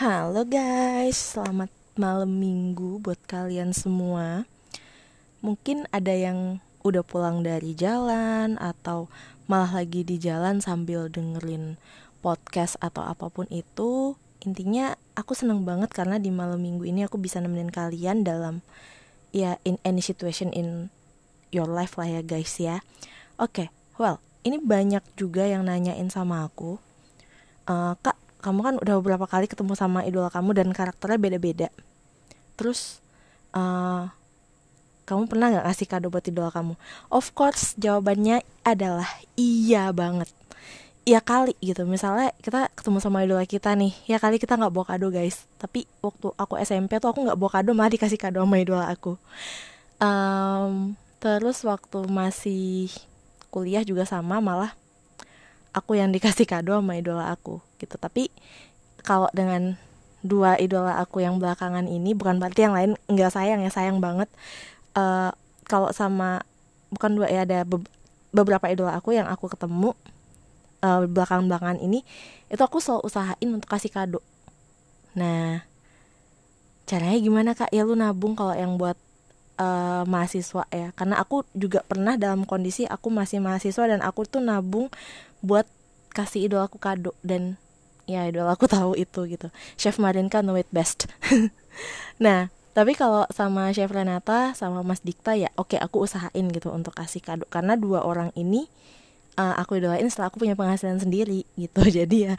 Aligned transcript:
Halo 0.00 0.48
guys, 0.48 1.36
selamat 1.36 1.68
malam 2.00 2.40
minggu 2.40 3.04
buat 3.04 3.20
kalian 3.28 3.76
semua. 3.76 4.48
Mungkin 5.44 5.84
ada 5.92 6.16
yang 6.16 6.64
udah 6.80 7.04
pulang 7.04 7.44
dari 7.44 7.76
jalan 7.76 8.56
atau 8.56 9.12
malah 9.44 9.84
lagi 9.84 10.00
di 10.00 10.16
jalan 10.16 10.64
sambil 10.64 11.12
dengerin 11.12 11.76
podcast 12.24 12.80
atau 12.80 13.04
apa 13.04 13.28
pun 13.28 13.44
itu. 13.52 14.16
Intinya 14.40 14.96
aku 15.20 15.36
seneng 15.36 15.68
banget 15.68 15.92
karena 15.92 16.16
di 16.16 16.32
malam 16.32 16.64
minggu 16.64 16.88
ini 16.88 17.04
aku 17.04 17.20
bisa 17.20 17.36
nemenin 17.36 17.68
kalian 17.68 18.24
dalam 18.24 18.64
ya 19.36 19.60
in 19.68 19.76
any 19.84 20.00
situation 20.00 20.48
in 20.56 20.88
your 21.52 21.68
life 21.68 22.00
lah 22.00 22.08
ya 22.08 22.24
guys 22.24 22.56
ya. 22.56 22.80
Oke, 23.36 23.68
okay, 23.68 24.00
well 24.00 24.16
ini 24.48 24.64
banyak 24.64 25.04
juga 25.20 25.44
yang 25.44 25.68
nanyain 25.68 26.08
sama 26.08 26.48
aku. 26.48 26.80
Uh, 27.68 28.00
kak 28.00 28.16
kamu 28.40 28.60
kan 28.64 28.74
udah 28.80 28.94
beberapa 28.98 29.28
kali 29.28 29.46
ketemu 29.46 29.76
sama 29.76 30.02
idola 30.02 30.32
kamu 30.32 30.56
dan 30.56 30.68
karakternya 30.72 31.20
beda-beda. 31.20 31.68
Terus 32.56 32.98
uh, 33.52 34.10
kamu 35.08 35.26
pernah 35.26 35.46
nggak 35.50 35.66
ngasih 35.66 35.86
kado 35.90 36.06
buat 36.08 36.24
idola 36.24 36.50
kamu? 36.54 36.74
Of 37.10 37.34
course 37.34 37.74
jawabannya 37.76 38.46
adalah 38.62 39.08
iya 39.34 39.90
banget. 39.90 40.30
Ya 41.02 41.18
kali 41.18 41.58
gitu. 41.58 41.82
Misalnya 41.88 42.30
kita 42.38 42.70
ketemu 42.72 43.02
sama 43.02 43.26
idola 43.26 43.42
kita 43.42 43.74
nih 43.74 43.90
ya 44.06 44.22
kali 44.22 44.38
kita 44.38 44.54
nggak 44.54 44.70
bawa 44.70 44.86
kado 44.96 45.10
guys. 45.10 45.44
Tapi 45.58 45.88
waktu 45.98 46.30
aku 46.36 46.54
SMP 46.62 47.02
tuh 47.02 47.10
aku 47.10 47.26
nggak 47.26 47.38
bawa 47.38 47.50
kado 47.50 47.74
malah 47.74 47.90
dikasih 47.90 48.20
kado 48.20 48.40
sama 48.42 48.56
idola 48.62 48.86
aku. 48.86 49.18
Um, 50.00 50.94
terus 51.20 51.60
waktu 51.66 52.06
masih 52.08 52.88
kuliah 53.50 53.82
juga 53.82 54.06
sama 54.06 54.38
malah 54.38 54.78
aku 55.70 55.98
yang 55.98 56.10
dikasih 56.10 56.46
kado 56.46 56.78
sama 56.78 56.98
idola 56.98 57.30
aku 57.30 57.62
gitu. 57.78 57.94
Tapi 57.96 58.30
kalau 59.06 59.30
dengan 59.32 59.78
dua 60.20 60.60
idola 60.60 61.00
aku 61.00 61.24
yang 61.24 61.40
belakangan 61.40 61.88
ini 61.88 62.12
bukan 62.12 62.36
berarti 62.36 62.68
yang 62.68 62.74
lain 62.76 62.92
nggak 63.08 63.32
sayang 63.32 63.64
ya 63.64 63.70
sayang 63.72 63.98
banget. 63.98 64.28
Uh, 64.92 65.32
kalau 65.64 65.94
sama 65.94 66.42
bukan 66.90 67.14
dua 67.14 67.30
ya 67.30 67.46
ada 67.46 67.62
be 67.62 67.80
beberapa 68.30 68.70
idola 68.70 68.94
aku 68.94 69.14
yang 69.14 69.26
aku 69.26 69.50
ketemu 69.50 69.94
uh, 70.86 71.02
belakang 71.06 71.50
belakangan 71.50 71.82
ini 71.82 72.06
itu 72.50 72.62
aku 72.62 72.78
selalu 72.78 73.06
usahain 73.06 73.48
untuk 73.50 73.70
kasih 73.70 73.90
kado. 73.90 74.20
Nah 75.14 75.66
caranya 76.86 77.18
gimana 77.22 77.50
kak? 77.54 77.70
Ya 77.70 77.86
lu 77.86 77.94
nabung 77.94 78.34
kalau 78.34 78.54
yang 78.54 78.74
buat 78.74 78.98
uh, 79.60 80.02
mahasiswa 80.08 80.64
ya. 80.72 80.96
Karena 80.96 81.20
aku 81.20 81.44
juga 81.52 81.84
pernah 81.84 82.16
dalam 82.16 82.48
kondisi 82.48 82.88
aku 82.88 83.12
masih 83.12 83.44
mahasiswa 83.44 83.84
dan 83.84 84.00
aku 84.00 84.24
tuh 84.24 84.40
nabung 84.40 84.88
buat 85.44 85.68
kasih 86.16 86.48
idol 86.48 86.64
aku 86.64 86.80
kado. 86.80 87.12
Dan 87.20 87.60
ya 88.08 88.24
idol 88.24 88.48
aku 88.48 88.64
tahu 88.74 88.96
itu 88.96 89.28
gitu. 89.28 89.52
Chef 89.76 90.00
Marinka 90.00 90.40
know 90.40 90.56
it 90.56 90.68
best. 90.72 91.04
Nah 92.20 92.52
tapi 92.70 92.92
kalau 92.92 93.24
sama 93.32 93.72
chef 93.72 93.90
Renata 93.90 94.54
sama 94.54 94.84
Mas 94.86 95.02
Dikta 95.02 95.34
ya 95.34 95.50
oke 95.58 95.74
okay, 95.74 95.78
aku 95.82 96.06
usahain 96.06 96.46
gitu 96.52 96.68
untuk 96.70 96.92
kasih 96.92 97.20
kado. 97.22 97.44
Karena 97.48 97.74
dua 97.74 98.04
orang 98.04 98.30
ini 98.36 98.68
uh, 99.40 99.54
aku 99.58 99.80
idolain 99.80 100.06
setelah 100.12 100.28
aku 100.28 100.42
punya 100.42 100.54
penghasilan 100.58 101.00
sendiri 101.00 101.48
gitu. 101.56 101.82
Jadi 101.98 102.30
ya 102.30 102.34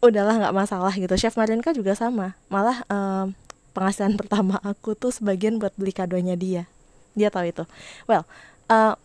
udahlah 0.00 0.38
nggak 0.38 0.54
masalah 0.54 0.92
gitu. 0.94 1.12
Chef 1.18 1.34
Marinka 1.36 1.74
juga 1.74 1.92
sama. 1.92 2.38
Malah 2.50 2.82
um, 2.88 3.34
penghasilan 3.78 4.18
pertama 4.18 4.58
aku 4.66 4.98
tuh 4.98 5.14
sebagian 5.14 5.62
buat 5.62 5.70
beli 5.78 5.94
kadonya 5.94 6.34
dia. 6.34 6.66
Dia 7.14 7.30
tahu 7.30 7.46
itu. 7.46 7.64
Well 8.10 8.26
uh, 8.66 8.98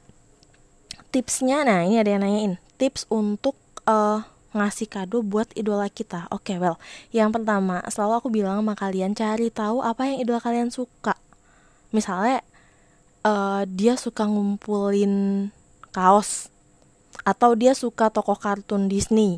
tipsnya 1.13 1.61
nah 1.61 1.85
ini 1.85 2.01
ada 2.01 2.09
yang 2.09 2.25
nanyain. 2.25 2.57
Tips 2.81 3.05
untuk 3.13 3.53
uh, 3.85 4.25
ngasih 4.57 4.89
kado 4.89 5.21
buat 5.21 5.53
idola 5.53 5.85
kita. 5.93 6.25
Oke 6.33 6.53
okay, 6.53 6.57
well 6.57 6.81
yang 7.13 7.29
pertama 7.29 7.85
selalu 7.93 8.13
aku 8.17 8.27
bilang 8.33 8.65
sama 8.65 8.73
kalian 8.73 9.13
cari 9.13 9.53
tahu 9.53 9.85
apa 9.85 10.09
yang 10.09 10.25
idola 10.25 10.41
kalian 10.41 10.73
suka. 10.73 11.13
Misalnya 11.93 12.41
uh, 13.21 13.69
dia 13.69 13.93
suka 13.93 14.25
ngumpulin 14.25 15.47
kaos 15.93 16.49
atau 17.21 17.53
dia 17.53 17.77
suka 17.77 18.09
tokoh 18.09 18.35
kartun 18.35 18.89
Disney 18.89 19.37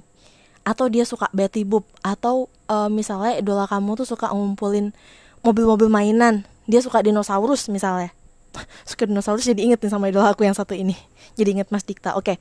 atau 0.66 0.90
dia 0.90 1.06
suka 1.06 1.30
Betty 1.30 1.62
Boop 1.62 1.86
atau 2.02 2.50
uh, 2.66 2.90
misalnya 2.90 3.38
idola 3.38 3.70
kamu 3.70 4.02
tuh 4.02 4.08
suka 4.10 4.34
ngumpulin 4.34 4.98
mobil-mobil 5.46 5.86
mainan. 5.86 6.42
Dia 6.66 6.82
suka 6.82 7.06
dinosaurus 7.06 7.70
misalnya. 7.70 8.10
Suka 8.90 9.06
dinosaurus 9.06 9.46
jadi 9.46 9.62
inget 9.62 9.80
nih 9.84 9.92
sama 9.94 10.10
idola 10.10 10.34
aku 10.34 10.42
yang 10.42 10.58
satu 10.58 10.74
ini. 10.74 10.98
Jadi 11.38 11.62
inget 11.62 11.70
Mas 11.70 11.86
Dikta 11.86 12.18
oke. 12.18 12.34
Okay. 12.34 12.38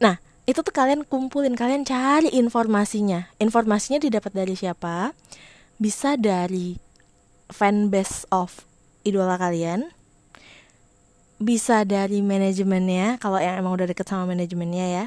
nah 0.00 0.16
itu 0.48 0.64
tuh 0.64 0.72
kalian 0.72 1.04
kumpulin 1.04 1.52
kalian 1.52 1.84
cari 1.84 2.32
informasinya. 2.32 3.28
Informasinya 3.36 4.00
didapat 4.00 4.32
dari 4.32 4.56
siapa? 4.56 5.12
Bisa 5.76 6.16
dari 6.16 6.80
fanbase 7.52 8.24
of 8.32 8.64
idola 9.04 9.36
kalian. 9.36 9.92
Bisa 11.36 11.84
dari 11.84 12.24
manajemennya 12.24 13.20
kalau 13.20 13.36
yang 13.36 13.60
emang 13.60 13.76
udah 13.76 13.86
deket 13.92 14.08
sama 14.08 14.32
manajemennya 14.32 14.86
ya. 14.88 15.04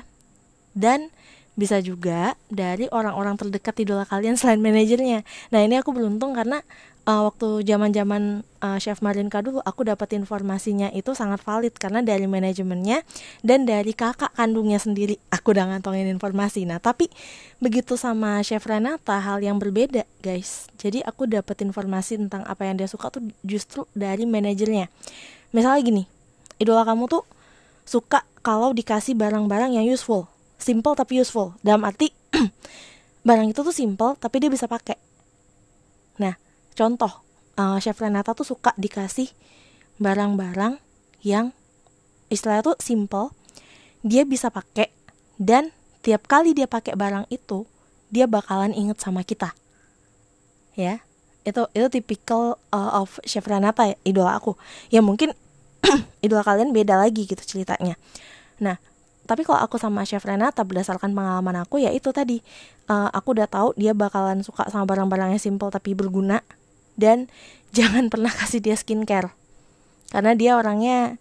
Dan 0.78 1.09
bisa 1.56 1.84
juga 1.84 2.34
dari 2.47 2.88
orang-orang 2.89 3.35
terdekat 3.35 3.75
idola 3.84 4.07
kalian 4.07 4.38
selain 4.39 4.63
manajernya 4.63 5.28
nah 5.53 5.59
ini 5.62 5.79
aku 5.79 5.91
beruntung 5.91 6.31
karena 6.34 6.63
uh, 7.06 7.28
waktu 7.29 7.66
zaman-zaman 7.66 8.45
uh, 8.62 8.78
chef 8.78 9.01
Marinka 9.01 9.41
dulu 9.41 9.62
aku 9.63 9.85
dapat 9.88 10.13
informasinya 10.17 10.89
itu 10.94 11.13
sangat 11.17 11.41
valid 11.41 11.73
karena 11.78 12.06
dari 12.06 12.25
manajemennya 12.29 13.01
dan 13.41 13.66
dari 13.66 13.94
kakak 13.95 14.34
kandungnya 14.38 14.78
sendiri 14.78 15.17
aku 15.34 15.53
udah 15.53 15.73
ngantongin 15.73 16.09
informasi. 16.09 16.66
Nah, 16.67 16.78
tapi 16.78 17.09
begitu 17.57 17.97
sama 17.97 18.41
chef 18.45 18.66
Renata 18.66 19.18
hal 19.18 19.41
yang 19.41 19.57
berbeda, 19.57 20.06
guys. 20.22 20.69
Jadi 20.78 21.01
aku 21.01 21.25
dapat 21.29 21.62
informasi 21.66 22.22
tentang 22.22 22.45
apa 22.45 22.66
yang 22.66 22.78
dia 22.78 22.89
suka 22.89 23.09
tuh 23.09 23.23
justru 23.41 23.85
dari 23.97 24.25
manajernya. 24.25 24.89
Misalnya 25.51 25.81
gini, 25.83 26.03
idola 26.62 26.85
kamu 26.88 27.09
tuh 27.09 27.23
suka 27.83 28.23
kalau 28.41 28.72
dikasih 28.72 29.13
barang-barang 29.13 29.78
yang 29.78 29.85
useful, 29.85 30.31
simple 30.62 30.94
tapi 30.94 31.20
useful. 31.20 31.58
Dalam 31.66 31.84
arti 31.84 32.14
barang 33.28 33.52
itu 33.52 33.60
tuh 33.66 33.76
simple 33.76 34.16
tapi 34.22 34.40
dia 34.40 34.50
bisa 34.54 34.70
pakai. 34.70 34.98
Nah, 36.22 36.38
contoh 36.78 37.12
uh, 37.58 37.78
chef 37.82 37.98
Renata 38.00 38.32
tuh 38.38 38.46
suka 38.48 38.72
dikasih 38.78 39.30
barang-barang 40.02 40.82
yang 41.22 41.54
istilahnya 42.34 42.74
tuh 42.74 42.78
simple 42.82 43.30
dia 44.02 44.26
bisa 44.26 44.50
pakai 44.50 44.90
dan 45.38 45.70
tiap 46.02 46.26
kali 46.26 46.58
dia 46.58 46.66
pakai 46.66 46.98
barang 46.98 47.30
itu 47.30 47.70
dia 48.10 48.26
bakalan 48.26 48.74
inget 48.74 48.98
sama 48.98 49.22
kita 49.22 49.54
ya 50.74 51.04
itu 51.46 51.62
itu 51.74 51.88
tipikal 51.90 52.58
uh, 52.74 53.02
of 53.02 53.18
chef 53.26 53.46
Renata 53.46 53.90
ya, 53.90 53.98
idola 54.06 54.38
aku 54.38 54.58
ya 54.90 55.02
mungkin 55.06 55.34
idola 56.26 56.42
kalian 56.42 56.74
beda 56.74 56.98
lagi 56.98 57.30
gitu 57.30 57.42
ceritanya 57.42 57.98
nah 58.58 58.78
tapi 59.30 59.46
kalau 59.46 59.62
aku 59.62 59.78
sama 59.78 60.02
chef 60.04 60.26
Renata 60.26 60.66
berdasarkan 60.66 61.14
pengalaman 61.14 61.62
aku 61.62 61.82
ya 61.82 61.94
itu 61.94 62.09
tadi. 62.12 62.42
Uh, 62.90 63.08
aku 63.14 63.38
udah 63.38 63.48
tahu 63.48 63.72
dia 63.80 63.96
bakalan 63.96 64.44
suka 64.44 64.68
sama 64.68 64.84
barang-barang 64.90 65.38
yang 65.38 65.42
simple 65.42 65.70
tapi 65.70 65.94
berguna. 65.94 66.42
Dan 66.98 67.30
jangan 67.78 68.10
pernah 68.10 68.34
kasih 68.34 68.60
dia 68.60 68.76
skincare. 68.76 69.31
Karena 70.12 70.36
dia 70.36 70.60
orangnya 70.60 71.16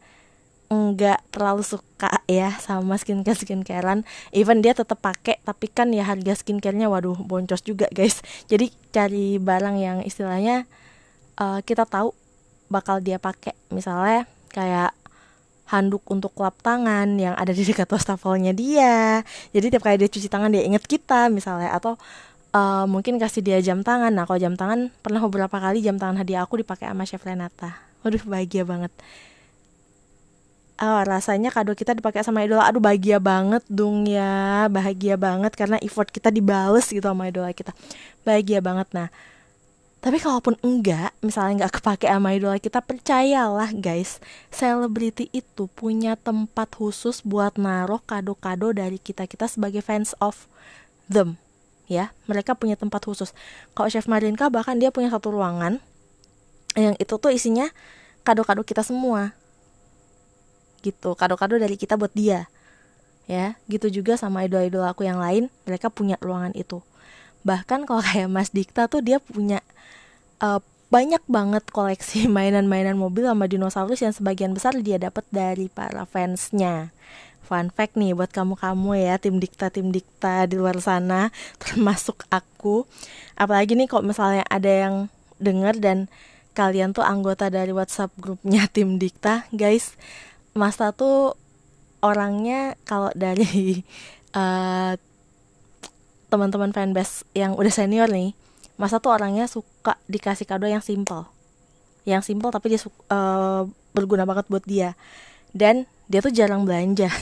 nggak 0.71 1.34
terlalu 1.34 1.66
suka 1.66 2.22
ya 2.31 2.55
sama 2.62 2.94
skincare 2.99 3.39
skincarean. 3.43 4.06
Even 4.34 4.62
dia 4.62 4.75
tetap 4.75 4.99
pakai 5.03 5.39
tapi 5.44 5.71
kan 5.71 5.91
ya 5.94 6.06
harga 6.06 6.34
skincarenya 6.39 6.91
waduh 6.91 7.19
boncos 7.19 7.62
juga 7.62 7.87
guys. 7.93 8.22
Jadi 8.50 8.72
cari 8.91 9.39
barang 9.39 9.77
yang 9.78 9.99
istilahnya 10.03 10.66
uh, 11.39 11.62
kita 11.62 11.87
tahu 11.87 12.15
bakal 12.71 13.03
dia 13.03 13.19
pakai 13.19 13.55
misalnya 13.75 14.31
kayak 14.50 14.94
handuk 15.70 16.03
untuk 16.10 16.34
lap 16.42 16.58
tangan 16.60 17.14
yang 17.14 17.38
ada 17.38 17.54
di 17.54 17.62
dekat 17.62 17.86
wastafelnya 17.86 18.50
dia. 18.50 19.22
Jadi 19.54 19.70
tiap 19.70 19.86
kali 19.86 20.03
dia 20.03 20.10
cuci 20.10 20.26
tangan 20.26 20.50
dia 20.50 20.66
inget 20.66 20.82
kita 20.84 21.31
misalnya. 21.31 21.70
Atau 21.70 21.94
uh, 22.50 22.84
mungkin 22.91 23.16
kasih 23.22 23.41
dia 23.47 23.58
jam 23.62 23.86
tangan. 23.86 24.10
Nah 24.10 24.27
kalau 24.27 24.42
jam 24.42 24.59
tangan 24.59 24.91
pernah 25.00 25.22
beberapa 25.22 25.56
kali 25.62 25.78
jam 25.80 25.97
tangan 25.97 26.18
hadiah 26.18 26.42
aku 26.42 26.59
dipakai 26.59 26.91
sama 26.91 27.06
chef 27.06 27.22
Renata. 27.22 27.78
Waduh 28.03 28.22
bahagia 28.27 28.66
banget. 28.66 28.91
Oh, 30.80 31.04
rasanya 31.04 31.53
kado 31.53 31.77
kita 31.77 31.92
dipakai 31.92 32.24
sama 32.24 32.42
idola. 32.42 32.66
Aduh 32.66 32.83
bahagia 32.83 33.22
banget 33.22 33.62
dong 33.71 34.09
ya. 34.10 34.66
Bahagia 34.66 35.15
banget 35.15 35.54
karena 35.54 35.78
effort 35.84 36.10
kita 36.10 36.34
dibales 36.34 36.91
gitu 36.91 37.04
sama 37.04 37.30
idola 37.30 37.54
kita. 37.54 37.71
Bahagia 38.27 38.59
banget 38.59 38.91
nah 38.91 39.09
tapi 40.00 40.16
kalaupun 40.16 40.56
enggak, 40.64 41.12
misalnya 41.20 41.64
enggak 41.64 41.80
kepake 41.80 42.08
sama 42.08 42.32
idola 42.32 42.56
kita, 42.56 42.80
percayalah 42.80 43.68
guys, 43.76 44.16
selebriti 44.48 45.28
itu 45.36 45.68
punya 45.76 46.16
tempat 46.16 46.72
khusus 46.72 47.20
buat 47.20 47.60
naruh 47.60 48.00
kado-kado 48.08 48.72
dari 48.72 48.97
kita-kita 48.97 49.44
sebagai 49.44 49.84
fans 49.84 50.16
of 50.16 50.48
them 51.04 51.36
ya. 51.84 52.16
Mereka 52.32 52.56
punya 52.56 52.80
tempat 52.80 53.04
khusus. 53.04 53.36
Kalau 53.76 53.92
chef 53.92 54.08
Marinka 54.08 54.48
bahkan 54.48 54.80
dia 54.80 54.88
punya 54.88 55.12
satu 55.12 55.36
ruangan 55.36 55.84
yang 56.78 56.97
itu 56.97 57.20
tuh 57.20 57.34
isinya 57.34 57.68
kado-kado 58.24 58.64
kita 58.64 58.80
semua. 58.80 59.36
Gitu 60.80 61.12
kado-kado 61.12 61.60
dari 61.60 61.76
kita 61.76 62.00
buat 62.00 62.16
dia 62.16 62.48
ya. 63.28 63.60
Gitu 63.68 64.00
juga 64.00 64.16
sama 64.16 64.48
idol-idol 64.48 64.88
aku 64.88 65.04
yang 65.04 65.20
lain 65.20 65.52
mereka 65.68 65.92
punya 65.92 66.16
ruangan 66.24 66.56
itu 66.56 66.80
bahkan 67.42 67.89
kalau 67.89 68.04
kayak 68.04 68.28
Mas 68.28 68.53
Dikta 68.53 68.87
tuh 68.87 69.01
dia 69.01 69.19
punya 69.21 69.65
uh, 70.41 70.60
banyak 70.91 71.22
banget 71.31 71.65
koleksi 71.71 72.27
mainan-mainan 72.37 72.98
mobil 72.98 73.25
sama 73.25 73.47
dinosaurus 73.47 74.03
yang 74.03 74.15
sebagian 74.15 74.53
besar 74.53 74.75
dia 74.83 74.98
dapat 74.98 75.25
dari 75.31 75.71
para 75.71 76.04
fansnya. 76.04 76.91
Fun 77.47 77.75
fact 77.75 77.98
nih 77.98 78.15
buat 78.15 78.31
kamu-kamu 78.31 78.91
ya 78.95 79.19
tim 79.19 79.42
dikta 79.42 79.75
tim 79.75 79.91
dikta 79.91 80.47
di 80.47 80.54
luar 80.54 80.78
sana 80.78 81.34
termasuk 81.63 82.27
aku. 82.31 82.87
Apalagi 83.34 83.75
nih 83.75 83.91
kok 83.91 84.07
misalnya 84.07 84.47
ada 84.47 84.71
yang 84.71 84.95
denger 85.41 85.81
dan 85.81 85.98
kalian 86.53 86.93
tuh 86.93 87.07
anggota 87.07 87.48
dari 87.48 87.71
WhatsApp 87.71 88.13
grupnya 88.19 88.66
tim 88.75 88.98
dikta 88.98 89.48
guys 89.54 89.95
Masta 90.51 90.91
tuh 90.91 91.39
orangnya 92.03 92.75
kalau 92.83 93.15
dari 93.15 93.86
uh, 94.34 94.98
teman-teman 96.30 96.71
fanbase 96.71 97.27
yang 97.34 97.59
udah 97.59 97.74
senior 97.74 98.06
nih 98.06 98.32
Masa 98.80 98.97
tuh 98.97 99.12
orangnya 99.12 99.44
suka 99.44 100.00
dikasih 100.09 100.48
kado 100.48 100.65
yang 100.65 100.80
simple. 100.80 101.28
Yang 102.09 102.32
simple 102.32 102.48
tapi 102.48 102.72
dia 102.72 102.80
uh, 103.12 103.68
berguna 103.92 104.24
banget 104.24 104.48
buat 104.48 104.65
dia. 104.65 104.97
Dan 105.53 105.84
dia 106.09 106.24
tuh 106.24 106.32
jarang 106.32 106.65
belanja. 106.65 107.12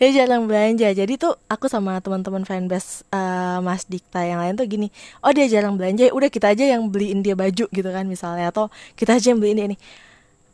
Dia 0.00 0.10
jarang 0.10 0.50
belanja. 0.50 0.90
Jadi 0.90 1.14
tuh 1.22 1.38
aku 1.46 1.70
sama 1.70 2.02
teman-teman 2.02 2.42
fanbase 2.42 3.06
uh, 3.14 3.62
Mas 3.62 3.86
Dikta 3.86 4.26
yang 4.26 4.42
lain 4.42 4.58
tuh 4.58 4.66
gini 4.66 4.90
oh 5.22 5.30
dia 5.30 5.46
jarang 5.46 5.78
belanja 5.78 6.10
udah 6.10 6.34
kita 6.34 6.50
aja 6.50 6.66
yang 6.66 6.90
beliin 6.90 7.22
dia 7.22 7.38
baju 7.38 7.70
gitu 7.70 7.90
kan 7.92 8.02
misalnya. 8.10 8.50
Atau 8.50 8.74
kita 8.98 9.22
aja 9.22 9.30
yang 9.30 9.38
beliin 9.38 9.56
dia 9.62 9.66
ini. 9.70 9.78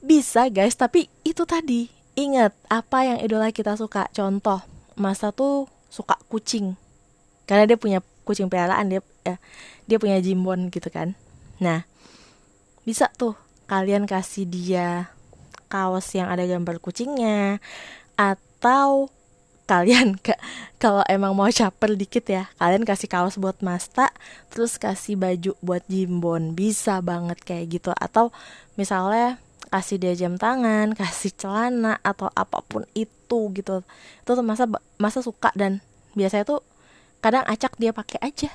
Bisa 0.04 0.52
guys 0.52 0.76
tapi 0.76 1.08
itu 1.24 1.48
tadi. 1.48 1.88
Ingat 2.20 2.52
apa 2.68 3.06
yang 3.08 3.18
idola 3.24 3.48
kita 3.48 3.80
suka. 3.80 4.12
Contoh 4.12 4.60
masa 4.98 5.32
tuh 5.32 5.70
suka 5.88 6.20
kucing 6.28 6.76
karena 7.48 7.64
dia 7.64 7.80
punya 7.80 7.98
kucing 8.28 8.52
peliharaan 8.52 8.92
dia 8.92 9.00
ya, 9.24 9.40
dia 9.88 9.96
punya 9.96 10.20
jimbon 10.20 10.68
gitu 10.68 10.92
kan. 10.92 11.16
Nah 11.58 11.88
bisa 12.84 13.08
tuh 13.16 13.34
kalian 13.68 14.04
kasih 14.04 14.44
dia 14.48 15.12
kaos 15.68 16.08
yang 16.16 16.32
ada 16.32 16.44
gambar 16.48 16.80
kucingnya 16.80 17.60
atau 18.16 19.12
kalian 19.68 20.16
ke, 20.24 20.32
kalau 20.80 21.04
emang 21.04 21.36
mau 21.36 21.52
caper 21.52 21.92
dikit 21.94 22.24
ya 22.24 22.48
kalian 22.56 22.88
kasih 22.88 23.06
kaos 23.06 23.36
buat 23.36 23.60
Masta 23.60 24.08
terus 24.48 24.80
kasih 24.80 25.20
baju 25.20 25.52
buat 25.60 25.84
Jimbon 25.86 26.56
bisa 26.56 27.04
banget 27.04 27.38
kayak 27.44 27.78
gitu. 27.78 27.92
Atau 27.92 28.32
misalnya 28.80 29.36
kasih 29.68 30.00
dia 30.00 30.16
jam 30.16 30.40
tangan 30.40 30.92
kasih 30.98 31.36
celana 31.36 32.00
atau 32.00 32.32
apa 32.32 32.64
pun 32.64 32.88
itu 32.96 33.52
gitu. 33.52 33.84
Itu 34.24 34.32
masa 34.40 34.64
masa 34.96 35.20
suka 35.20 35.52
dan 35.52 35.84
biasanya 36.16 36.48
tuh 36.48 36.64
kadang 37.18 37.44
acak 37.46 37.74
dia 37.78 37.90
pakai 37.90 38.18
aja. 38.22 38.50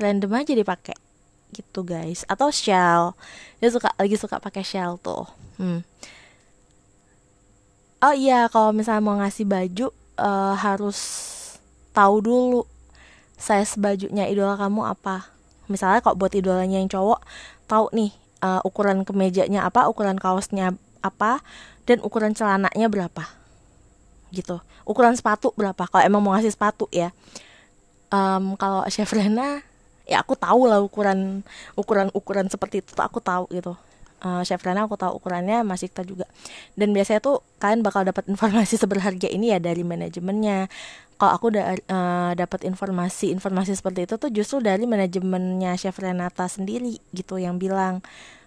Random 0.00 0.32
aja 0.36 0.52
dipakai. 0.52 0.96
Gitu 1.52 1.80
guys. 1.84 2.24
Atau 2.28 2.52
shell. 2.52 3.16
Dia 3.60 3.68
suka 3.72 3.92
lagi 3.96 4.16
suka 4.16 4.40
pakai 4.40 4.64
shell 4.64 5.00
tuh. 5.00 5.28
Hmm. 5.60 5.84
Oh 8.02 8.14
iya 8.16 8.50
kalau 8.50 8.74
misalnya 8.74 9.04
mau 9.04 9.14
ngasih 9.22 9.46
baju 9.46 9.94
uh, 10.18 10.58
harus 10.58 10.98
tahu 11.94 12.18
dulu 12.18 12.62
size 13.38 13.78
bajunya 13.78 14.26
idola 14.26 14.58
kamu 14.58 14.90
apa. 14.90 15.30
Misalnya 15.70 16.02
kok 16.02 16.18
buat 16.18 16.34
idolanya 16.34 16.82
yang 16.82 16.90
cowok 16.90 17.22
tahu 17.70 17.94
nih 17.94 18.10
uh, 18.42 18.58
ukuran 18.66 19.06
kemejanya 19.06 19.62
apa 19.62 19.86
ukuran 19.86 20.18
kaosnya 20.18 20.74
apa 20.98 21.46
dan 21.86 22.02
ukuran 22.02 22.34
celananya 22.34 22.90
berapa. 22.90 23.22
Gitu. 24.34 24.58
Ukuran 24.82 25.14
sepatu 25.14 25.54
berapa 25.54 25.86
kalau 25.86 26.02
emang 26.02 26.26
mau 26.26 26.34
ngasih 26.34 26.58
sepatu 26.58 26.90
ya 26.90 27.14
um, 28.12 28.54
kalau 28.60 28.84
chef 28.92 29.10
Rena 29.10 29.64
ya 30.04 30.20
aku 30.20 30.36
tahu 30.36 30.68
lah 30.68 30.84
ukuran 30.84 31.40
ukuran 31.74 32.12
ukuran 32.12 32.46
seperti 32.52 32.84
itu 32.84 32.92
aku 33.00 33.18
tahu 33.18 33.48
gitu. 33.50 33.74
Uh, 34.22 34.38
chef 34.46 34.62
Rana 34.62 34.86
aku 34.86 34.94
tahu 34.94 35.18
ukurannya 35.18 35.66
Mas 35.66 35.82
Ikta 35.82 36.06
juga. 36.06 36.30
Dan 36.78 36.94
biasanya 36.94 37.18
tuh 37.18 37.42
kalian 37.58 37.82
bakal 37.82 38.06
dapat 38.06 38.30
informasi 38.30 38.78
seberharga 38.82 39.26
ini 39.26 39.50
ya 39.50 39.58
dari 39.58 39.82
manajemennya. 39.82 40.70
Kalau 41.18 41.32
aku 41.34 41.50
udah 41.54 41.64
uh, 41.90 42.32
dapat 42.38 42.62
informasi 42.66 43.34
informasi 43.34 43.74
seperti 43.74 44.06
itu 44.06 44.14
tuh 44.18 44.30
justru 44.30 44.62
dari 44.62 44.86
manajemennya 44.86 45.74
chef 45.74 45.98
Renata 45.98 46.46
sendiri 46.46 46.98
gitu 47.10 47.38
yang 47.38 47.58
bilang 47.58 47.98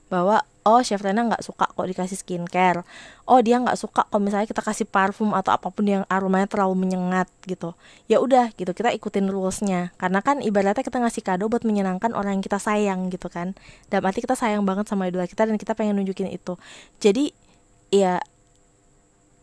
bahwa 0.07 0.45
oh 0.65 0.81
chef 0.81 0.97
Rena 1.05 1.21
nggak 1.29 1.45
suka 1.45 1.69
kok 1.69 1.85
dikasih 1.85 2.17
skincare. 2.17 2.81
Oh 3.29 3.37
dia 3.41 3.61
nggak 3.61 3.77
suka 3.77 4.09
kalau 4.09 4.25
misalnya 4.25 4.49
kita 4.49 4.65
kasih 4.65 4.89
parfum 4.89 5.37
atau 5.37 5.53
apa 5.53 5.69
pun 5.69 5.85
yang 5.85 6.03
aromanya 6.09 6.49
terlalu 6.49 6.89
menyengat 6.89 7.29
gitu. 7.45 7.77
Ya 8.09 8.17
udah 8.17 8.49
gitu. 8.57 8.73
Kita 8.73 8.89
ikutin 8.89 9.29
rulesnya. 9.29 9.93
Karena 10.01 10.25
kan 10.25 10.41
ibaratnya 10.41 10.81
kita 10.81 10.97
ngasih 10.97 11.21
kado 11.21 11.45
buat 11.45 11.61
menyenangkan 11.61 12.17
orang 12.17 12.41
yang 12.41 12.43
kita 12.45 12.57
sayang 12.57 13.13
gitu 13.13 13.29
kan. 13.29 13.53
Dan 13.93 14.01
arti 14.01 14.25
kita 14.25 14.33
sayang 14.33 14.65
banget 14.65 14.89
sama 14.89 15.05
idola 15.05 15.29
kita 15.29 15.45
dan 15.45 15.55
kita 15.61 15.77
pengen 15.77 16.01
nunjukin 16.01 16.33
itu. 16.33 16.57
Jadi 16.97 17.29
ya 17.93 18.17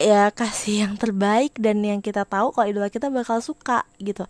ya 0.03 0.35
kasih 0.35 0.91
yang 0.91 0.95
terbaik 0.99 1.55
dan 1.55 1.79
yang 1.87 2.03
kita 2.03 2.27
tahu 2.27 2.51
kalau 2.51 2.67
idola 2.67 2.91
kita 2.91 3.07
bakal 3.15 3.39
suka 3.39 3.87
gitu. 4.03 4.27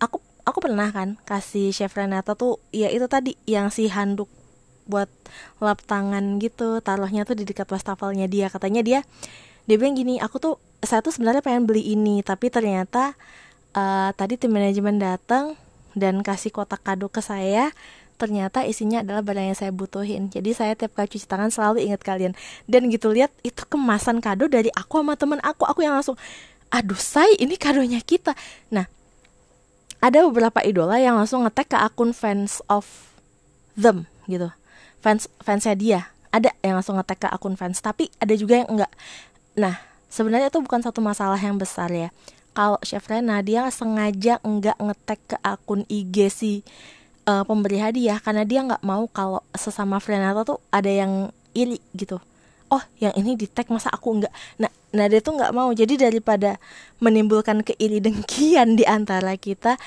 Aku 0.00 0.24
aku 0.48 0.58
pernah 0.64 0.88
kan 0.88 1.20
kasih 1.28 1.76
chef 1.76 1.92
Renata 1.92 2.32
tuh 2.32 2.56
ya 2.72 2.88
itu 2.88 3.04
tadi 3.04 3.36
yang 3.44 3.68
si 3.68 3.92
handuk 3.92 4.32
buat 4.86 5.10
lap 5.58 5.82
tangan 5.84 6.38
gitu 6.38 6.80
taruhnya 6.80 7.26
tuh 7.26 7.38
di 7.38 7.44
dekat 7.44 7.68
wastafelnya 7.70 8.30
dia. 8.30 8.46
Katanya 8.48 8.82
dia 8.82 9.00
dia 9.66 9.76
bilang 9.76 9.98
gini 9.98 10.22
aku 10.22 10.38
tuh 10.38 10.54
saya 10.82 11.02
tuh 11.02 11.10
sebenarnya 11.10 11.42
pengen 11.42 11.66
beli 11.66 11.82
ini 11.94 12.22
tapi 12.22 12.48
ternyata 12.48 13.18
uh, 13.74 14.14
tadi 14.14 14.38
tim 14.38 14.54
manajemen 14.54 15.02
datang 15.02 15.58
dan 15.98 16.22
kasih 16.22 16.54
kotak 16.54 16.86
kado 16.86 17.10
ke 17.10 17.18
saya 17.18 17.74
ternyata 18.16 18.64
isinya 18.64 19.04
adalah 19.04 19.20
barang 19.20 19.52
yang 19.52 19.58
saya 19.58 19.72
butuhin. 19.74 20.32
Jadi 20.32 20.56
saya 20.56 20.72
tiap 20.72 20.96
kali 20.96 21.04
cuci 21.10 21.28
tangan 21.28 21.52
selalu 21.52 21.84
ingat 21.84 22.00
kalian. 22.00 22.32
Dan 22.64 22.88
gitu 22.88 23.12
lihat 23.12 23.28
itu 23.44 23.68
kemasan 23.68 24.24
kado 24.24 24.48
dari 24.48 24.72
aku 24.72 25.04
sama 25.04 25.20
temen 25.20 25.36
aku. 25.44 25.68
Aku 25.68 25.84
yang 25.84 25.92
langsung 25.92 26.16
aduh 26.72 26.96
say 26.96 27.28
ini 27.36 27.60
kadonya 27.60 28.00
kita. 28.00 28.32
Nah 28.72 28.88
ada 30.00 30.22
beberapa 30.28 30.60
idola 30.62 31.00
yang 31.00 31.16
langsung 31.16 31.44
ngetek 31.44 31.72
ke 31.72 31.78
akun 31.78 32.12
fans 32.12 32.60
of 32.68 32.86
them 33.74 34.06
gitu 34.28 34.52
fans 35.06 35.30
fansnya 35.38 35.78
dia. 35.78 36.00
Ada 36.34 36.50
yang 36.66 36.82
langsung 36.82 36.98
ngetek 36.98 37.22
ke 37.22 37.28
akun 37.30 37.54
fans 37.54 37.78
tapi 37.78 38.10
ada 38.18 38.34
juga 38.34 38.58
yang 38.58 38.68
enggak 38.74 38.90
nah 39.54 39.78
sebenarnya 40.10 40.50
itu 40.50 40.58
bukan 40.58 40.82
satu 40.82 40.98
masalah 40.98 41.38
yang 41.38 41.54
besar 41.54 41.94
ya. 41.94 42.10
Kalau 42.50 42.82
chef 42.82 43.06
Rena 43.06 43.38
dia 43.46 43.70
sengaja 43.70 44.42
enggak 44.42 44.74
ngetek 44.82 45.20
ke 45.30 45.36
akun 45.46 45.86
IG 45.86 46.16
si 46.34 46.52
uh, 47.30 47.46
pemberi 47.46 47.78
hadiah 47.78 48.18
karena 48.18 48.42
dia 48.42 48.66
nggak 48.66 48.82
mau 48.82 49.06
kalau 49.06 49.46
sesama 49.54 50.02
Frenata 50.02 50.42
tuh 50.42 50.58
ada 50.74 50.90
yang 50.90 51.30
iri 51.54 51.78
gitu. 51.94 52.18
Oh 52.66 52.82
yang 52.98 53.14
ini 53.14 53.38
di 53.38 53.46
tag 53.46 53.70
masa 53.70 53.94
aku 53.94 54.18
enggak 54.18 54.34
nah 54.58 54.72
nah 54.90 55.06
dia 55.06 55.22
tuh 55.22 55.36
nggak 55.38 55.52
mau. 55.54 55.70
Jadi 55.70 56.00
daripada 56.00 56.58
menimbulkan 56.98 57.62
keiri 57.62 58.02
dengkian 58.02 58.74
di 58.74 58.82
antara 58.88 59.36
kita 59.38 59.78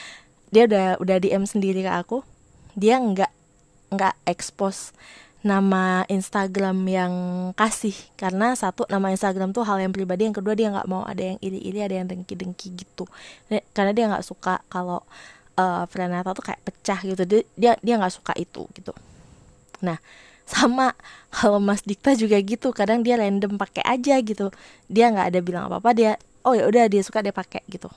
dia 0.49 0.65
udah 0.65 0.97
udah 0.97 1.17
DM 1.21 1.45
sendiri 1.45 1.81
ke 1.85 1.91
aku. 1.91 2.21
Dia 2.77 3.01
nggak 3.01 3.28
nggak 3.89 4.15
expose 4.25 4.93
nama 5.39 6.03
Instagram 6.11 6.77
yang 6.87 7.13
kasih. 7.55 7.95
Karena 8.19 8.53
satu 8.55 8.83
nama 8.91 9.11
Instagram 9.11 9.55
tuh 9.55 9.63
hal 9.63 9.79
yang 9.79 9.95
pribadi 9.95 10.27
yang 10.27 10.35
kedua 10.35 10.53
dia 10.55 10.67
nggak 10.71 10.87
mau 10.89 11.07
ada 11.07 11.23
yang 11.23 11.39
iri-iri 11.39 11.79
ada 11.79 11.95
yang 11.95 12.07
dengki-dengki 12.07 12.75
gitu. 12.75 13.07
Karena 13.71 13.91
dia 13.95 14.05
nggak 14.11 14.25
suka 14.25 14.59
kalau 14.67 15.03
uh, 15.55 15.83
Frenata 15.87 16.35
tuh 16.35 16.43
kayak 16.43 16.61
pecah 16.63 16.99
gitu. 17.03 17.23
Dia 17.55 17.79
dia 17.79 17.95
nggak 17.95 18.13
suka 18.13 18.33
itu 18.35 18.67
gitu. 18.75 18.91
Nah 19.79 19.99
sama 20.43 20.91
kalau 21.35 21.63
Mas 21.63 21.83
Dikta 21.87 22.15
juga 22.19 22.35
gitu. 22.43 22.75
Kadang 22.75 23.01
dia 23.03 23.15
random 23.15 23.55
pakai 23.55 23.83
aja 23.87 24.19
gitu. 24.19 24.51
Dia 24.91 25.11
nggak 25.11 25.27
ada 25.35 25.39
bilang 25.39 25.63
apa 25.71 25.79
apa 25.79 25.91
dia 25.95 26.11
oh 26.43 26.55
ya 26.55 26.67
udah 26.67 26.91
dia 26.91 26.99
suka 26.99 27.23
dia 27.23 27.31
pakai 27.31 27.63
gitu. 27.71 27.87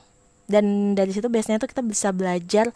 Dan 0.47 0.95
dari 0.95 1.11
situ 1.11 1.27
biasanya 1.31 1.59
tuh 1.59 1.71
kita 1.71 1.83
bisa 1.83 2.11
belajar 2.11 2.71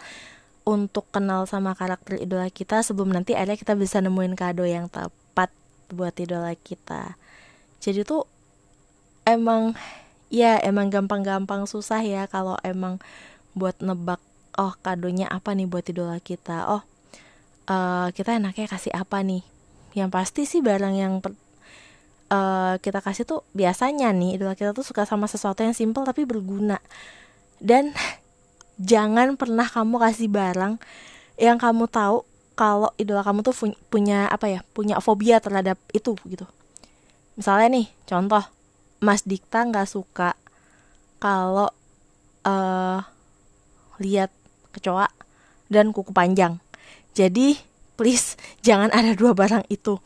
untuk 0.67 1.07
kenal 1.15 1.47
sama 1.47 1.71
karakter 1.71 2.19
idola 2.19 2.51
kita 2.51 2.83
sebelum 2.83 3.15
nanti 3.15 3.39
akhirnya 3.39 3.55
kita 3.55 3.73
bisa 3.79 4.03
nemuin 4.03 4.35
kado 4.35 4.67
yang 4.67 4.91
tepat 4.91 5.47
buat 5.87 6.11
idola 6.19 6.51
kita. 6.59 7.15
Jadi 7.79 8.03
tuh 8.03 8.27
emang 9.23 9.79
ya 10.27 10.59
emang 10.59 10.91
gampang-gampang 10.91 11.63
susah 11.71 12.03
ya 12.03 12.27
kalau 12.27 12.59
emang 12.67 12.99
buat 13.55 13.79
nebak 13.79 14.19
oh 14.59 14.75
kadonya 14.83 15.31
apa 15.31 15.55
nih 15.55 15.71
buat 15.71 15.87
idola 15.87 16.19
kita? 16.19 16.67
Oh 16.67 16.83
uh, 17.71 18.11
kita 18.11 18.35
enaknya 18.35 18.67
kasih 18.67 18.91
apa 18.91 19.23
nih? 19.23 19.47
Yang 19.95 20.09
pasti 20.11 20.41
sih 20.43 20.59
barang 20.59 20.95
yang 20.99 21.23
per, 21.23 21.31
uh, 22.27 22.75
kita 22.83 22.99
kasih 22.99 23.23
tuh 23.23 23.47
biasanya 23.55 24.11
nih 24.11 24.35
idola 24.35 24.51
kita 24.51 24.75
tuh 24.75 24.83
suka 24.83 25.07
sama 25.07 25.31
sesuatu 25.31 25.63
yang 25.63 25.71
simple 25.71 26.03
tapi 26.03 26.27
berguna. 26.27 26.83
Dan 27.63 27.95
jangan 28.77 29.35
pernah 29.35 29.65
kamu 29.65 29.95
kasih 30.01 30.29
barang 30.29 30.77
yang 31.37 31.57
kamu 31.57 31.85
tahu 31.89 32.25
kalau 32.57 32.89
idola 32.97 33.21
kamu 33.21 33.45
tuh 33.45 33.53
punya 33.93 34.25
apa 34.29 34.49
ya 34.49 34.59
punya 34.73 34.97
fobia 34.97 35.37
terhadap 35.37 35.77
itu 35.93 36.17
gitu 36.25 36.45
misalnya 37.37 37.81
nih 37.81 37.87
contoh 38.09 38.41
Mas 38.97 39.21
Dikta 39.21 39.61
nggak 39.61 39.85
suka 39.85 40.33
kalau 41.21 41.69
uh, 42.45 42.99
lihat 44.01 44.33
kecoa 44.73 45.09
dan 45.69 45.91
kuku 45.93 46.13
panjang. 46.13 46.61
Jadi 47.17 47.57
please 47.97 48.37
jangan 48.61 48.93
ada 48.93 49.13
dua 49.17 49.33
barang 49.33 49.65
itu. 49.69 49.97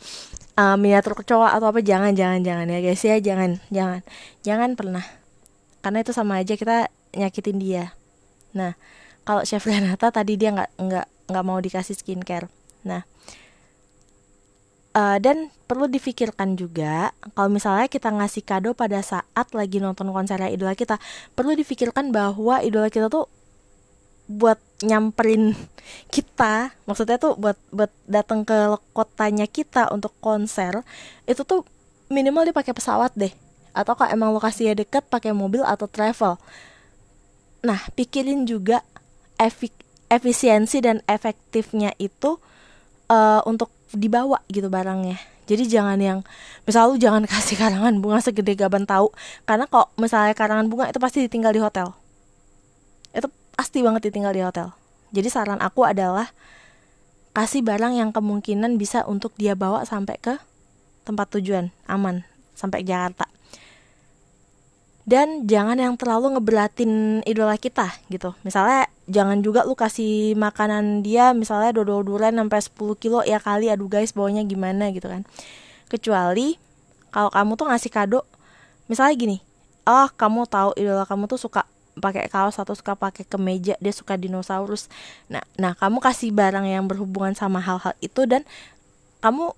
Uh, 0.59 0.75
miniatur 0.75 1.15
kecoa 1.15 1.55
atau 1.55 1.71
apa 1.71 1.79
jangan 1.79 2.11
jangan 2.11 2.43
jangan 2.43 2.67
ya 2.67 2.79
guys 2.83 3.03
ya 3.07 3.15
jangan 3.23 3.63
jangan 3.71 4.03
jangan 4.43 4.75
pernah 4.75 5.05
karena 5.79 6.03
itu 6.03 6.11
sama 6.11 6.43
aja 6.43 6.59
kita 6.59 6.91
nyakitin 7.15 7.57
dia. 7.59 7.85
Nah 8.57 8.75
kalau 9.21 9.45
chef 9.45 9.63
Renata 9.63 10.09
tadi 10.09 10.35
dia 10.35 10.51
nggak 10.51 10.71
nggak 10.81 11.07
nggak 11.31 11.45
mau 11.45 11.59
dikasih 11.61 11.95
skincare. 11.97 12.49
Nah 12.87 13.05
uh, 14.95 15.17
dan 15.19 15.51
perlu 15.67 15.87
difikirkan 15.87 16.59
juga 16.59 17.15
kalau 17.31 17.47
misalnya 17.47 17.87
kita 17.87 18.11
ngasih 18.11 18.43
kado 18.43 18.75
pada 18.75 18.99
saat 18.99 19.47
lagi 19.55 19.79
nonton 19.79 20.11
konser 20.11 20.39
idola 20.51 20.75
kita 20.75 20.99
perlu 21.31 21.55
difikirkan 21.55 22.11
bahwa 22.11 22.59
idola 22.59 22.91
kita 22.91 23.07
tuh 23.07 23.31
buat 24.27 24.59
nyamperin 24.83 25.55
kita 26.15 26.75
maksudnya 26.87 27.19
tuh 27.19 27.39
buat 27.39 27.55
buat 27.71 27.91
datang 28.07 28.43
ke 28.43 28.75
kotanya 28.91 29.47
kita 29.47 29.91
untuk 29.95 30.11
konser 30.19 30.83
itu 31.27 31.41
tuh 31.47 31.63
minimal 32.11 32.43
dipakai 32.43 32.75
pesawat 32.75 33.15
deh 33.15 33.31
atau 33.71 33.95
kalau 33.95 34.11
emang 34.11 34.35
lokasinya 34.35 34.75
deket 34.75 35.07
pakai 35.07 35.31
mobil 35.31 35.63
atau 35.63 35.87
travel 35.87 36.35
nah 37.61 37.81
pikirin 37.93 38.49
juga 38.49 38.81
efik 39.37 39.73
efisiensi 40.11 40.83
dan 40.83 40.99
efektifnya 41.07 41.95
itu 41.95 42.35
uh, 43.07 43.41
untuk 43.47 43.71
dibawa 43.95 44.43
gitu 44.51 44.67
barangnya. 44.67 45.15
Jadi 45.47 45.67
jangan 45.67 45.99
yang 45.99 46.19
misal 46.67 46.93
lu 46.93 46.95
jangan 46.99 47.23
kasih 47.31 47.55
karangan 47.55 48.03
bunga 48.03 48.19
segede 48.19 48.59
gaban 48.59 48.83
tahu 48.83 49.09
karena 49.47 49.65
kok 49.71 49.95
misalnya 49.95 50.35
karangan 50.35 50.67
bunga 50.67 50.91
itu 50.91 50.99
pasti 50.99 51.23
ditinggal 51.23 51.55
di 51.55 51.61
hotel. 51.63 51.95
Itu 53.15 53.31
pasti 53.55 53.79
banget 53.79 54.11
ditinggal 54.11 54.35
di 54.35 54.43
hotel. 54.43 54.75
Jadi 55.15 55.27
saran 55.31 55.59
aku 55.63 55.87
adalah 55.87 56.31
kasih 57.31 57.63
barang 57.63 57.95
yang 57.95 58.11
kemungkinan 58.11 58.75
bisa 58.75 59.07
untuk 59.07 59.31
dia 59.39 59.55
bawa 59.55 59.87
sampai 59.87 60.19
ke 60.19 60.35
tempat 61.07 61.31
tujuan 61.39 61.71
aman 61.87 62.27
sampai 62.55 62.83
Jakarta 62.83 63.30
dan 65.11 65.43
jangan 65.43 65.75
yang 65.75 65.99
terlalu 65.99 66.39
ngeberatin 66.39 67.19
idola 67.27 67.59
kita 67.59 67.91
gitu. 68.07 68.31
Misalnya 68.47 68.87
jangan 69.11 69.43
juga 69.43 69.67
lu 69.67 69.75
kasih 69.75 70.39
makanan 70.39 71.03
dia 71.03 71.35
misalnya 71.35 71.75
dodol 71.75 72.07
durian 72.07 72.31
sampai 72.31 72.63
10 72.63 72.95
kilo 72.95 73.19
ya 73.27 73.43
kali 73.43 73.67
aduh 73.67 73.91
guys 73.91 74.15
bawanya 74.15 74.47
gimana? 74.47 74.87
gitu 74.95 75.11
kan. 75.11 75.27
Kecuali 75.91 76.55
kalau 77.11 77.27
kamu 77.27 77.59
tuh 77.59 77.67
ngasih 77.67 77.91
kado 77.91 78.23
misalnya 78.87 79.11
gini 79.19 79.37
oh 79.83 80.07
kamu 80.15 80.47
tahu 80.47 80.79
idola 80.79 81.03
kamu 81.03 81.27
tuh 81.27 81.43
suka 81.43 81.67
pakai 81.99 82.31
kaos 82.31 82.55
atau 82.55 82.71
suka 82.71 82.95
pakai 82.95 83.27
kemeja 83.27 83.75
dia 83.83 83.91
suka 83.91 84.15
dinosaurus. 84.15 84.87
Nah 85.27 85.43
nah 85.59 85.75
kamu 85.75 85.99
kasih 85.99 86.31
barang 86.31 86.63
yang 86.63 86.87
berhubungan 86.87 87.35
sama 87.35 87.59
hal-hal 87.59 87.91
itu 87.99 88.23
dan 88.23 88.47
kamu 89.19 89.51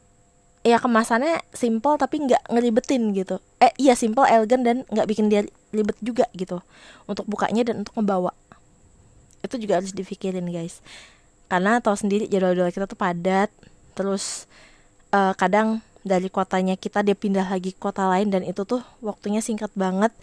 ya 0.64 0.80
kemasannya 0.80 1.44
simple 1.52 2.00
tapi 2.00 2.24
nggak 2.24 2.48
ngeribetin 2.48 3.12
gitu. 3.12 3.38
Eh 3.60 3.76
iya 3.76 3.94
simple 4.00 4.24
elegan 4.24 4.64
dan 4.64 4.88
nggak 4.88 5.08
bikin 5.12 5.28
dia 5.28 5.44
ribet 5.76 6.00
juga 6.00 6.26
gitu. 6.34 6.64
Untuk 7.06 7.28
bukanya 7.28 7.68
dan 7.68 7.84
untuk 7.84 7.94
ngebawa. 8.00 8.32
Itu 9.44 9.60
juga 9.60 9.84
harus 9.84 9.92
dipikirin 9.92 10.48
guys. 10.48 10.80
Karena 11.52 11.84
tahu 11.84 12.00
sendiri 12.00 12.32
jadwal-jadwal 12.32 12.72
kita 12.72 12.88
tuh 12.88 12.98
padat. 12.98 13.52
Terus 13.94 14.48
uh, 15.12 15.36
kadang 15.36 15.84
dari 16.08 16.32
kotanya 16.32 16.80
kita 16.80 17.04
dia 17.04 17.16
pindah 17.16 17.48
lagi 17.52 17.76
ke 17.76 17.80
kota 17.80 18.08
lain 18.08 18.32
dan 18.32 18.48
itu 18.48 18.64
tuh 18.64 18.80
waktunya 19.04 19.44
singkat 19.44 19.70
banget. 19.76 20.16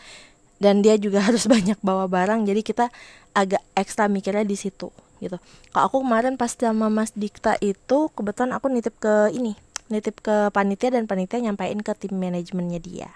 Dan 0.56 0.80
dia 0.80 0.96
juga 0.96 1.20
harus 1.28 1.44
banyak 1.44 1.76
bawa 1.84 2.08
barang. 2.08 2.48
Jadi 2.48 2.64
kita 2.64 2.88
agak 3.36 3.60
ekstra 3.76 4.08
mikirnya 4.08 4.48
di 4.48 4.56
situ 4.56 4.88
gitu. 5.20 5.36
Kalau 5.76 5.84
aku 5.84 6.00
kemarin 6.00 6.40
pas 6.40 6.48
sama 6.48 6.88
Mas 6.88 7.12
Dikta 7.12 7.60
itu 7.60 8.08
kebetulan 8.16 8.56
aku 8.56 8.72
nitip 8.72 8.96
ke 8.96 9.28
ini 9.36 9.52
nitip 9.90 10.22
ke 10.22 10.48
panitia 10.54 10.94
dan 10.94 11.04
panitia 11.10 11.42
nyampain 11.42 11.78
ke 11.82 11.92
tim 11.98 12.14
manajemennya 12.16 12.80
dia. 12.80 13.10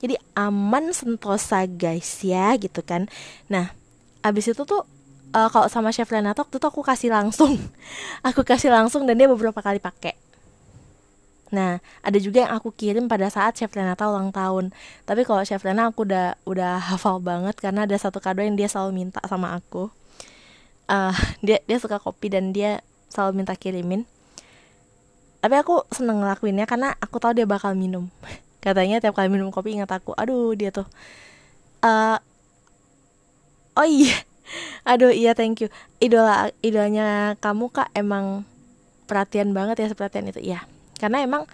Jadi 0.00 0.16
aman 0.32 0.96
sentosa 0.96 1.68
guys 1.68 2.24
ya 2.24 2.56
gitu 2.56 2.80
kan. 2.80 3.06
Nah 3.52 3.76
abis 4.24 4.52
itu 4.52 4.64
tuh 4.64 4.88
uh, 5.36 5.48
kalau 5.52 5.68
sama 5.68 5.92
chef 5.92 6.08
Renato 6.08 6.40
waktu 6.40 6.56
itu 6.56 6.66
aku 6.66 6.80
kasih 6.80 7.12
langsung. 7.12 7.60
Aku 8.28 8.44
kasih 8.44 8.72
langsung 8.72 9.04
dan 9.04 9.16
dia 9.16 9.28
beberapa 9.28 9.60
kali 9.60 9.80
pakai. 9.80 10.16
Nah, 11.50 11.82
ada 12.06 12.18
juga 12.22 12.46
yang 12.46 12.54
aku 12.54 12.70
kirim 12.70 13.10
pada 13.10 13.26
saat 13.26 13.58
Chef 13.58 13.74
Renata 13.74 14.06
ulang 14.06 14.30
tahun. 14.30 14.70
Tapi 15.02 15.26
kalau 15.26 15.42
Chef 15.42 15.58
Renata 15.58 15.90
aku 15.90 16.06
udah 16.06 16.38
udah 16.46 16.78
hafal 16.78 17.18
banget 17.18 17.58
karena 17.58 17.90
ada 17.90 17.96
satu 17.98 18.22
kado 18.22 18.38
yang 18.38 18.54
dia 18.54 18.70
selalu 18.70 18.94
minta 18.94 19.18
sama 19.26 19.58
aku. 19.58 19.90
Uh, 20.86 21.10
dia 21.46 21.58
dia 21.66 21.78
suka 21.82 21.98
kopi 21.98 22.30
dan 22.30 22.54
dia 22.54 22.86
selalu 23.10 23.42
minta 23.42 23.58
kirimin 23.58 24.06
tapi 25.40 25.54
aku 25.56 25.88
seneng 25.88 26.20
ngelakuinnya 26.20 26.68
karena 26.68 26.92
aku 27.00 27.16
tahu 27.16 27.32
dia 27.32 27.48
bakal 27.48 27.72
minum. 27.72 28.12
Katanya 28.64 29.00
tiap 29.00 29.16
kali 29.16 29.32
minum 29.32 29.48
kopi 29.48 29.72
ingat 29.72 29.88
aku 29.88 30.12
aduh 30.12 30.52
dia 30.52 30.68
tuh 30.68 30.84
uh, 31.80 32.20
oh 33.72 33.88
iya 33.88 34.12
aduh 34.90 35.12
iya 35.12 35.32
thank 35.32 35.64
you. 35.64 35.68
Idola 36.00 36.52
idolanya 36.60 37.40
kamu 37.40 37.72
kak 37.72 37.88
emang 37.96 38.44
perhatian 39.08 39.56
banget 39.56 39.80
ya 39.80 39.88
seperhatian 39.88 40.28
itu. 40.28 40.40
Ya 40.44 40.64
karena 41.00 41.24
emang 41.24 41.48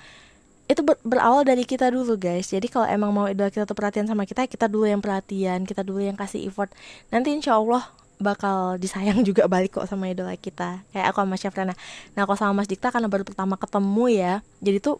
itu 0.66 0.82
ber 0.82 0.98
berawal 1.06 1.46
dari 1.46 1.62
kita 1.62 1.94
dulu 1.94 2.18
guys. 2.18 2.50
Jadi 2.50 2.66
kalau 2.66 2.90
emang 2.90 3.14
mau 3.14 3.30
idola 3.30 3.54
kita 3.54 3.70
tuh 3.70 3.78
perhatian 3.78 4.10
sama 4.10 4.26
kita 4.26 4.50
kita 4.50 4.66
dulu 4.66 4.90
yang 4.90 4.98
perhatian 4.98 5.62
kita 5.62 5.86
dulu 5.86 6.02
yang 6.02 6.18
kasih 6.18 6.42
effort. 6.42 6.74
Nanti 7.14 7.30
insya 7.30 7.54
Allah 7.54 7.86
bakal 8.16 8.80
disayang 8.80 9.20
juga 9.22 9.44
balik 9.46 9.76
kok 9.76 9.86
sama 9.88 10.08
idola 10.10 10.34
kita. 10.36 10.82
Kayak 10.92 11.06
aku 11.12 11.18
sama 11.22 11.36
Chef 11.36 11.54
Rana 11.54 11.74
nah 12.16 12.20
aku 12.24 12.34
sama 12.36 12.52
Mas 12.56 12.68
Dikta 12.68 12.88
karena 12.88 13.08
baru 13.08 13.24
pertama 13.24 13.54
ketemu 13.60 14.04
ya. 14.12 14.34
Jadi 14.60 14.78
tuh 14.80 14.96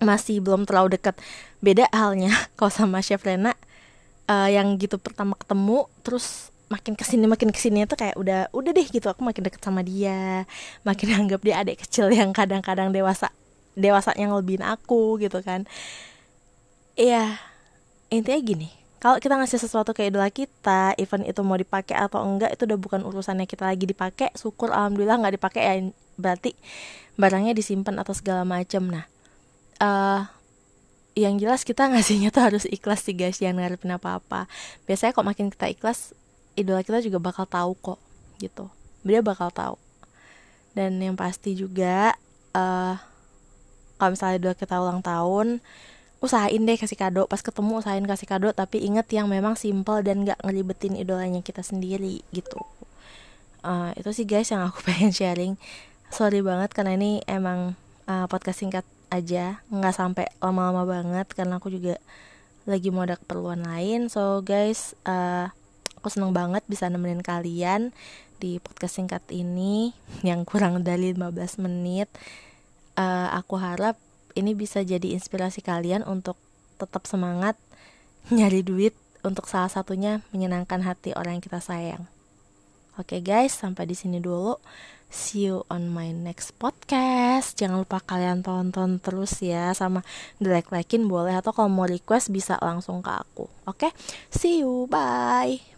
masih 0.00 0.40
belum 0.40 0.64
terlalu 0.64 0.96
dekat 0.96 1.18
beda 1.60 1.84
halnya 1.92 2.32
kalau 2.56 2.72
sama 2.72 3.04
Chef 3.04 3.20
Rena 3.20 3.52
uh, 4.32 4.48
yang 4.48 4.80
gitu 4.80 4.96
pertama 4.96 5.36
ketemu 5.36 5.84
terus 6.00 6.48
makin 6.70 6.94
ke 6.94 7.02
sini 7.02 7.26
makin 7.28 7.50
ke 7.50 7.58
sini 7.58 7.84
tuh 7.84 7.98
kayak 7.98 8.16
udah 8.16 8.48
udah 8.54 8.70
deh 8.72 8.86
gitu. 8.88 9.06
Aku 9.10 9.22
makin 9.26 9.44
deket 9.46 9.60
sama 9.60 9.84
dia. 9.84 10.48
Makin 10.86 11.06
anggap 11.26 11.40
dia 11.44 11.60
adik 11.60 11.84
kecil 11.86 12.08
yang 12.10 12.32
kadang-kadang 12.32 12.94
dewasa 12.94 13.28
dewasa 13.78 14.16
yang 14.18 14.34
lebihin 14.34 14.64
aku 14.64 15.20
gitu 15.20 15.42
kan. 15.44 15.68
Iya 16.98 17.38
intinya 18.10 18.40
gini 18.42 18.79
kalau 19.00 19.16
kita 19.16 19.32
ngasih 19.32 19.56
sesuatu 19.56 19.96
ke 19.96 20.12
idola 20.12 20.28
kita 20.28 20.92
event 21.00 21.24
itu 21.24 21.40
mau 21.40 21.56
dipakai 21.56 21.96
atau 21.96 22.20
enggak 22.20 22.52
itu 22.52 22.68
udah 22.68 22.76
bukan 22.76 23.00
urusannya 23.00 23.48
kita 23.48 23.64
lagi 23.64 23.88
dipakai. 23.88 24.28
Syukur 24.36 24.76
alhamdulillah 24.76 25.16
nggak 25.24 25.40
dipakai 25.40 25.62
ya. 25.64 25.74
Berarti 26.20 26.52
barangnya 27.16 27.56
disimpan 27.56 27.96
atau 27.96 28.12
segala 28.12 28.44
macam. 28.44 28.92
Nah 28.92 29.08
uh, 29.80 30.28
yang 31.16 31.40
jelas 31.40 31.64
kita 31.64 31.88
ngasihnya 31.96 32.28
tuh 32.28 32.44
harus 32.44 32.68
ikhlas 32.68 33.00
sih 33.00 33.16
guys. 33.16 33.40
Jangan 33.40 33.64
ngarepin 33.64 33.96
apa-apa. 33.96 34.44
Biasanya 34.84 35.16
kok 35.16 35.24
makin 35.24 35.48
kita 35.48 35.72
ikhlas 35.72 36.12
idola 36.52 36.84
kita 36.84 37.00
juga 37.00 37.16
bakal 37.16 37.48
tahu 37.48 37.72
kok 37.80 38.00
gitu. 38.36 38.68
Dia 39.00 39.24
bakal 39.24 39.48
tahu. 39.48 39.80
Dan 40.76 41.00
yang 41.00 41.16
pasti 41.16 41.56
juga 41.56 42.12
uh, 42.52 43.00
kalau 43.96 44.12
misalnya 44.12 44.36
idola 44.36 44.54
kita 44.60 44.76
ulang 44.76 45.00
tahun 45.00 45.64
usahain 46.20 46.62
deh 46.62 46.76
kasih 46.76 46.96
kado. 47.00 47.24
Pas 47.26 47.40
ketemu 47.40 47.80
usahain 47.80 48.04
kasih 48.04 48.28
kado 48.28 48.52
tapi 48.52 48.84
inget 48.84 49.08
yang 49.10 49.26
memang 49.26 49.56
simple 49.56 50.04
dan 50.04 50.28
gak 50.28 50.38
ngelibetin 50.44 50.94
idolanya 50.96 51.40
kita 51.40 51.64
sendiri 51.64 52.20
gitu. 52.30 52.60
Uh, 53.60 53.92
itu 53.96 54.08
sih 54.12 54.24
guys 54.28 54.48
yang 54.52 54.64
aku 54.64 54.84
pengen 54.86 55.12
sharing. 55.12 55.54
Sorry 56.12 56.44
banget 56.44 56.72
karena 56.76 56.96
ini 56.96 57.24
emang 57.24 57.74
uh, 58.06 58.28
podcast 58.28 58.60
singkat 58.60 58.84
aja. 59.10 59.64
Nggak 59.72 59.94
sampai 59.96 60.26
lama-lama 60.38 60.86
banget 60.86 61.26
karena 61.32 61.58
aku 61.58 61.72
juga 61.72 61.96
lagi 62.68 62.92
mau 62.92 63.08
ada 63.08 63.16
keperluan 63.16 63.64
lain. 63.64 64.12
So 64.12 64.44
guys 64.44 64.92
uh, 65.08 65.48
aku 66.00 66.08
seneng 66.12 66.36
banget 66.36 66.64
bisa 66.68 66.88
nemenin 66.88 67.24
kalian 67.24 67.92
di 68.40 68.56
podcast 68.60 68.96
singkat 69.00 69.24
ini 69.32 69.92
yang 70.28 70.44
kurang 70.44 70.84
dari 70.84 71.16
15 71.16 71.64
menit. 71.64 72.08
Uh, 72.98 73.32
aku 73.32 73.56
harap 73.56 73.96
ini 74.34 74.54
bisa 74.54 74.82
jadi 74.84 75.14
inspirasi 75.14 75.62
kalian 75.64 76.06
untuk 76.06 76.36
tetap 76.80 77.04
semangat 77.04 77.60
nyari 78.32 78.64
duit 78.64 78.96
untuk 79.20 79.48
salah 79.48 79.68
satunya 79.68 80.24
menyenangkan 80.32 80.80
hati 80.84 81.12
orang 81.12 81.38
yang 81.38 81.44
kita 81.44 81.60
sayang. 81.60 82.08
Oke 82.98 83.16
okay 83.16 83.20
guys, 83.24 83.56
sampai 83.56 83.88
di 83.88 83.96
sini 83.96 84.20
dulu. 84.20 84.60
See 85.10 85.50
you 85.50 85.66
on 85.66 85.90
my 85.90 86.14
next 86.14 86.54
podcast. 86.54 87.58
Jangan 87.58 87.82
lupa 87.82 87.98
kalian 87.98 88.46
tonton 88.46 89.02
terus 89.02 89.42
ya 89.42 89.74
sama 89.74 90.06
like-likein 90.38 91.10
boleh 91.10 91.34
atau 91.34 91.50
kalau 91.50 91.66
mau 91.66 91.88
request 91.88 92.30
bisa 92.30 92.54
langsung 92.62 93.02
ke 93.02 93.10
aku. 93.10 93.50
Oke? 93.66 93.90
Okay? 93.90 93.92
See 94.30 94.62
you. 94.62 94.86
Bye. 94.86 95.69